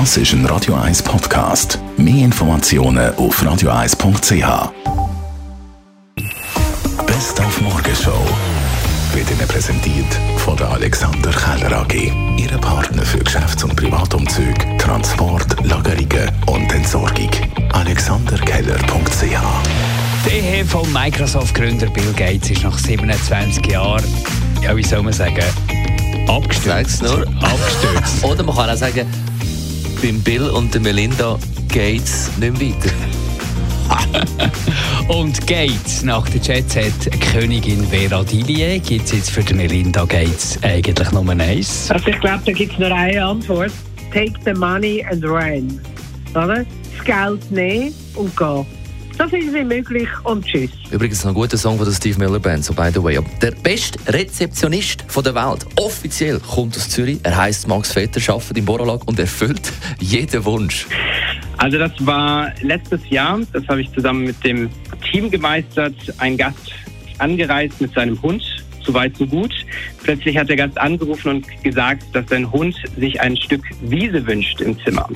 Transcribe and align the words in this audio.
Das 0.00 0.16
ist 0.16 0.32
ein 0.32 0.44
Radio 0.46 0.74
1 0.74 1.04
Podcast. 1.04 1.78
Mehr 1.96 2.24
Informationen 2.24 3.14
auf 3.14 3.40
radio1.ch. 3.40 4.72
Best 7.06 7.40
auf 7.40 7.60
Morgenshow 7.60 8.26
wird 9.12 9.30
Ihnen 9.30 9.46
präsentiert 9.46 10.18
von 10.38 10.56
der 10.56 10.70
Alexander 10.70 11.30
Keller 11.30 11.78
AG. 11.78 12.12
Ihre 12.36 12.58
Partner 12.58 13.02
für 13.02 13.20
Geschäfts- 13.20 13.62
und 13.62 13.76
Privatumzug, 13.76 14.56
Transport, 14.78 15.64
Lagerungen 15.64 16.28
und 16.46 16.74
Entsorgung. 16.74 17.30
AlexanderKeller.ch 17.72 19.22
Die 20.26 20.30
Ehe 20.30 20.64
von 20.64 20.92
Microsoft-Gründer 20.92 21.86
Bill 21.86 22.12
Gates 22.16 22.50
ist 22.50 22.64
nach 22.64 22.76
27 22.76 23.64
Jahren, 23.66 24.02
ja, 24.60 24.76
wie 24.76 24.82
soll 24.82 25.04
man 25.04 25.12
sagen, 25.12 25.44
abgestürzt. 26.26 27.00
Nur. 27.00 27.28
Abgestürzt. 27.40 28.22
Oder 28.24 28.42
man 28.42 28.56
kann 28.56 28.70
auch 28.70 28.76
sagen, 28.76 29.06
beim 30.04 30.20
Bill 30.20 30.50
und 30.50 30.74
der 30.74 30.82
Melinda 30.82 31.38
geht's 31.72 32.30
nicht 32.38 32.58
mehr 32.58 32.74
weiter. 32.74 32.90
Und 35.08 35.46
Gates, 35.46 36.02
nach 36.02 36.28
der 36.28 36.42
Jet 36.42 36.70
Set 36.70 37.20
Königin 37.32 37.86
Vera 37.86 38.22
Dilie, 38.22 38.80
gibt 38.80 39.06
es 39.06 39.12
jetzt 39.12 39.30
für 39.30 39.42
die 39.42 39.54
Melinda 39.54 40.04
Gates 40.04 40.58
eigentlich 40.62 41.10
nur 41.10 41.26
eins. 41.30 41.90
Also 41.90 42.08
ich 42.08 42.20
glaube, 42.20 42.42
da 42.44 42.52
gibt 42.52 42.72
es 42.74 42.78
nur 42.78 42.92
eine 42.92 43.24
Antwort. 43.24 43.72
Take 44.12 44.34
the 44.44 44.52
money 44.52 45.02
and 45.10 45.24
run. 45.24 45.80
Oder? 46.32 46.66
Das 46.96 47.04
Geld 47.04 47.50
nehmen 47.50 47.94
und 48.14 48.36
gehen. 48.36 48.66
So 49.24 49.30
viel 49.30 49.54
wie 49.54 49.64
möglich 49.64 50.08
und 50.24 50.44
tschüss. 50.44 50.70
Übrigens 50.90 51.24
noch 51.24 51.30
ein 51.30 51.34
guter 51.34 51.56
Song 51.56 51.78
von 51.78 51.86
der 51.86 51.94
Steve 51.94 52.18
Miller 52.18 52.38
Band, 52.38 52.62
so 52.62 52.74
by 52.74 52.90
the 52.92 53.02
way. 53.02 53.18
Der 53.40 53.52
beste 53.52 53.98
Rezeptionist 54.12 55.02
von 55.08 55.24
der 55.24 55.34
Welt, 55.34 55.64
offiziell, 55.76 56.38
kommt 56.40 56.76
aus 56.76 56.90
Zürich. 56.90 57.20
Er 57.22 57.34
heißt 57.34 57.66
Max 57.66 57.92
Vetter, 57.92 58.20
arbeitet 58.30 58.58
im 58.58 58.66
Boralag 58.66 59.00
und 59.08 59.18
erfüllt 59.18 59.72
jeden 59.98 60.44
Wunsch. 60.44 60.86
Also 61.56 61.78
das 61.78 61.92
war 62.00 62.52
letztes 62.60 63.00
Jahr, 63.08 63.40
das 63.54 63.66
habe 63.68 63.80
ich 63.80 63.90
zusammen 63.92 64.24
mit 64.24 64.44
dem 64.44 64.68
Team 65.10 65.30
gemeistert. 65.30 65.94
Ein 66.18 66.36
Gast 66.36 66.72
angereist 67.16 67.80
mit 67.80 67.94
seinem 67.94 68.20
Hund, 68.20 68.42
so 68.84 68.92
weit 68.92 69.16
so 69.16 69.26
gut. 69.26 69.54
Plötzlich 70.02 70.36
hat 70.36 70.50
der 70.50 70.56
Gast 70.56 70.78
angerufen 70.78 71.30
und 71.30 71.62
gesagt, 71.62 72.02
dass 72.12 72.28
sein 72.28 72.52
Hund 72.52 72.76
sich 72.98 73.18
ein 73.22 73.38
Stück 73.38 73.62
Wiese 73.80 74.26
wünscht 74.26 74.60
im 74.60 74.78
Zimmer. 74.84 75.08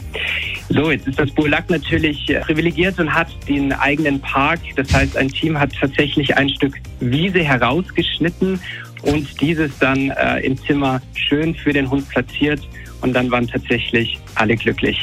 So, 0.71 0.91
jetzt 0.91 1.09
ist 1.09 1.19
das 1.19 1.31
Burlak 1.31 1.71
natürlich 1.71 2.29
äh, 2.29 2.41
privilegiert 2.41 2.99
und 2.99 3.13
hat 3.13 3.29
den 3.49 3.73
eigenen 3.73 4.21
Park. 4.21 4.61
Das 4.77 4.93
heißt, 4.93 5.17
ein 5.17 5.29
Team 5.29 5.59
hat 5.59 5.73
tatsächlich 5.81 6.37
ein 6.37 6.51
Stück 6.51 6.75
Wiese 7.01 7.43
herausgeschnitten 7.43 8.61
und 9.03 9.41
dieses 9.41 9.71
dann 9.79 10.11
äh, 10.11 10.41
im 10.41 10.57
Zimmer 10.65 11.01
schön 11.15 11.55
für 11.55 11.73
den 11.73 11.89
Hund 11.91 12.09
platziert. 12.09 12.61
Und 13.01 13.13
dann 13.13 13.31
waren 13.31 13.47
tatsächlich 13.47 14.19
alle 14.35 14.57
glücklich. 14.57 14.99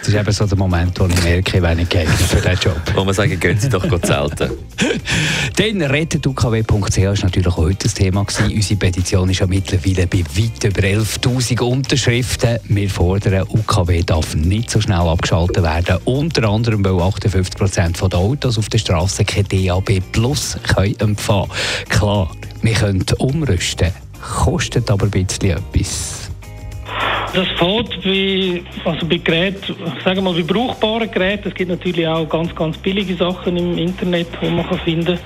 Das 0.00 0.08
ist 0.08 0.14
eben 0.14 0.30
so 0.30 0.44
der 0.44 0.58
Moment, 0.58 1.00
wo 1.00 1.06
ich 1.06 1.22
merke, 1.22 1.56
ich 1.56 1.76
nicht 1.76 1.90
geeignet 1.90 2.16
für 2.18 2.36
diesen 2.36 2.58
Job. 2.60 2.80
Wo 2.94 3.02
man 3.02 3.14
sagen, 3.14 3.40
gehen 3.40 3.58
Sie 3.58 3.70
doch 3.70 3.88
gut 3.88 4.04
zelten. 4.04 4.50
Dann 5.56 5.82
rettetukw.ch 5.82 6.98
ist 6.98 7.22
natürlich 7.22 7.48
auch 7.48 7.56
heute 7.56 7.84
das 7.84 7.94
Thema 7.94 8.24
gewesen. 8.24 8.54
Unsere 8.54 8.78
Petition 8.78 9.30
ist 9.30 9.40
ja 9.40 9.46
mittlerweile 9.46 10.06
bei 10.06 10.18
weit 10.18 10.64
über 10.64 10.82
11'000 10.82 11.60
Unterschriften. 11.62 12.58
Wir 12.64 12.90
fordern, 12.90 13.46
UKW 13.48 14.02
darf 14.02 14.34
nicht 14.34 14.70
so 14.70 14.82
schnell 14.82 14.98
abgeschaltet 15.00 15.62
werden. 15.62 15.96
Unter 16.04 16.46
anderem, 16.46 16.84
weil 16.84 16.92
58% 16.92 18.06
der 18.06 18.18
Autos 18.18 18.58
auf 18.58 18.68
der 18.68 18.78
Straße 18.78 19.24
kein 19.24 19.44
DAB 19.48 20.00
Plus 20.12 20.58
können 20.74 20.94
empfangen 20.98 21.50
Klar, 21.88 22.30
wir 22.62 22.74
können 22.74 23.04
umrüsten, 23.18 23.92
kostet 24.20 24.90
aber 24.90 25.06
ein 25.06 25.10
bisschen 25.10 25.50
etwas. 25.50 26.30
Das 27.32 27.46
fällt 27.58 28.02
bei, 28.02 28.62
also 28.84 29.06
bei 29.06 29.18
Geräten, 29.18 29.76
sagen 30.04 30.16
wir 30.16 30.22
mal 30.22 30.34
bei 30.34 30.42
brauchbaren 30.42 31.08
Geräten. 31.08 31.48
Es 31.48 31.54
gibt 31.54 31.70
natürlich 31.70 32.06
auch 32.06 32.28
ganz, 32.28 32.52
ganz 32.56 32.76
billige 32.78 33.14
Sachen 33.14 33.56
im 33.56 33.78
Internet, 33.78 34.26
die 34.42 34.50
man 34.50 34.66
finden 34.80 35.16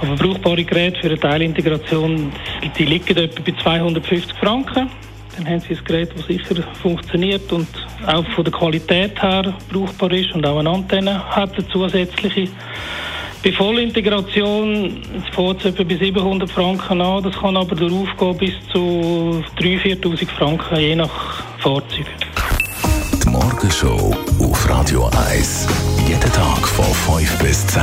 kann. 0.00 0.08
Aber 0.08 0.16
brauchbare 0.16 0.64
Geräte 0.64 1.00
für 1.00 1.08
eine 1.08 1.20
Teilintegration, 1.20 2.32
die 2.78 2.84
liegen 2.84 3.14
etwa 3.14 3.42
bei 3.42 3.52
250 3.62 4.32
Franken. 4.38 4.88
Dann 5.36 5.46
haben 5.46 5.60
Sie 5.60 5.76
ein 5.76 5.84
Gerät, 5.84 6.10
das 6.16 6.26
sicher 6.26 6.62
funktioniert 6.80 7.52
und 7.52 7.68
auch 8.06 8.26
von 8.30 8.44
der 8.44 8.52
Qualität 8.52 9.22
her 9.22 9.54
brauchbar 9.70 10.12
ist 10.12 10.32
und 10.32 10.46
auch 10.46 10.58
eine 10.58 10.70
Antenne 10.70 11.24
hat, 11.28 11.54
eine 11.54 11.68
zusätzliche. 11.68 12.48
Bei 13.42 13.52
Vollintegration 13.52 15.02
fängt 15.34 15.60
es 15.60 15.64
etwa 15.64 15.82
bei 15.82 15.96
700 15.96 16.50
Franken 16.50 17.00
an. 17.00 17.22
Das 17.22 17.34
kann 17.34 17.56
aber 17.56 17.74
darauf 17.74 18.36
bis 18.36 18.52
zu 18.70 19.42
3'000, 19.58 20.02
4'000 20.02 20.28
Franken, 20.28 20.76
je 20.78 20.94
nach 20.94 21.42
Fahrzeug. 21.58 22.04
Die 23.24 23.28
Morgenshow 23.30 24.14
auf 24.40 24.68
Radio 24.68 25.10
1. 25.30 25.66
Jeden 26.06 26.20
Tag 26.20 26.68
von 26.68 26.84
5 27.16 27.38
bis 27.38 27.66
10. 27.68 27.82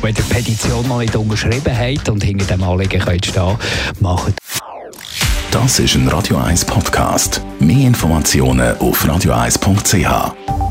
Wenn 0.00 0.14
ihr 0.14 0.14
die 0.14 0.34
Petition 0.34 0.88
noch 0.88 1.00
nicht 1.00 1.14
unterschrieben 1.16 1.76
habt 1.76 2.08
und 2.08 2.22
hinter 2.22 2.46
dem 2.46 2.62
Anliegen 2.62 3.00
könnt 3.00 3.26
stehen, 3.26 3.58
macht 4.00 4.34
Das 5.50 5.78
ist 5.80 5.96
ein 5.96 6.08
Radio 6.08 6.38
1 6.38 6.64
Podcast. 6.64 7.42
Mehr 7.58 7.88
Informationen 7.88 8.78
auf 8.78 9.04
radio1.ch. 9.04 10.67